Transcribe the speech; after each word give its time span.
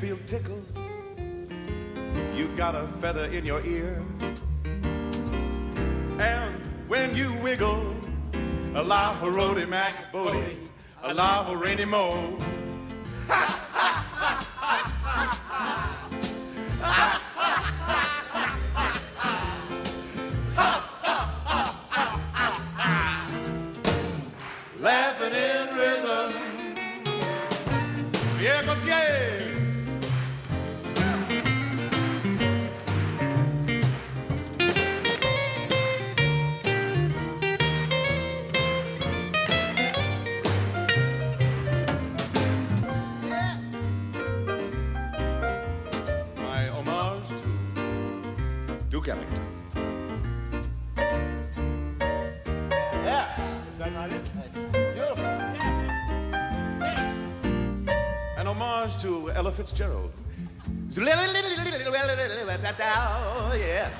feel 0.00 0.18
tickled, 0.26 0.64
you 2.34 2.48
got 2.56 2.74
a 2.74 2.86
feather 3.00 3.24
in 3.26 3.44
your 3.44 3.64
ear. 3.64 4.02
And 6.18 6.54
when 6.86 7.16
you 7.16 7.32
wiggle, 7.42 7.94
allow 8.74 9.14
for 9.14 9.30
Rody 9.30 9.66
Mac 9.66 10.12
Bodie, 10.12 10.56
allow 11.02 11.42
for 11.42 11.56
Rainy 11.56 11.84
Mo. 11.84 12.38
Laughing 13.28 14.05
cocotier. 28.66 29.36
Yeah, 53.04 53.40
is 53.70 53.78
that 53.78 53.92
not 53.92 54.10
it? 54.10 54.94
Beautiful. 54.94 55.45
Homage 58.86 59.02
to 59.02 59.30
Ella 59.32 59.50
Fitzgerald. 59.50 60.12
Yeah. 63.58 63.90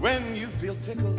When 0.00 0.36
you 0.36 0.46
feel 0.48 0.76
tickled, 0.82 1.18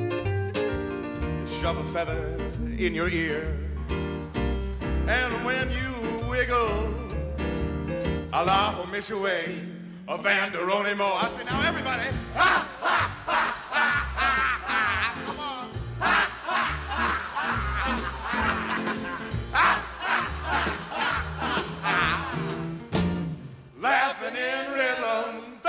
shove 1.48 1.78
a 1.78 1.84
feather 1.94 2.38
in 2.78 2.94
your 2.94 3.10
ear. 3.10 3.56
And 3.88 5.46
when 5.46 5.70
you 5.72 6.30
wiggle, 6.30 6.94
allow 8.34 8.86
Miss 8.92 9.12
Away, 9.12 9.58
a 10.08 10.18
Van 10.18 10.52
Geronimo. 10.52 11.06
I 11.06 11.28
say, 11.30 11.46
now 11.46 11.62
everybody, 11.68 12.08
come 12.36 12.85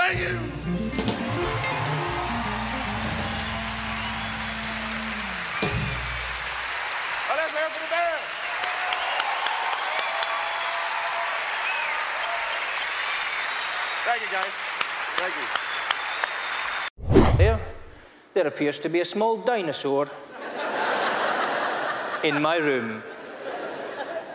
Thank 0.07 0.19
you. 0.19 0.39
There, 17.37 17.59
there 18.33 18.47
appears 18.47 18.79
to 18.79 18.87
be 18.87 19.01
a 19.01 19.05
small 19.05 19.35
dinosaur 19.35 20.09
in 22.23 22.41
my 22.41 22.55
room. 22.55 23.03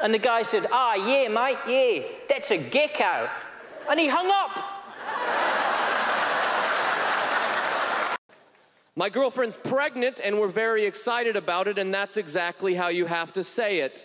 And 0.02 0.12
the 0.12 0.18
guy 0.18 0.42
said, 0.42 0.66
Ah, 0.70 0.96
yeah, 0.96 1.28
mate, 1.28 1.56
yeah, 1.66 2.02
that's 2.28 2.50
a 2.50 2.58
gecko. 2.58 3.30
And 3.88 3.98
he 3.98 4.08
hung 4.08 4.28
up. 4.30 4.81
My 8.94 9.08
girlfriend's 9.08 9.56
pregnant 9.56 10.20
and 10.22 10.38
we're 10.38 10.48
very 10.48 10.84
excited 10.84 11.34
about 11.34 11.66
it, 11.66 11.78
and 11.78 11.94
that's 11.94 12.18
exactly 12.18 12.74
how 12.74 12.88
you 12.88 13.06
have 13.06 13.32
to 13.32 13.42
say 13.42 13.78
it. 13.78 14.04